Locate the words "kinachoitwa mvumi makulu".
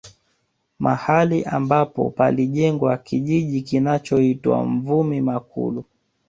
3.61-5.85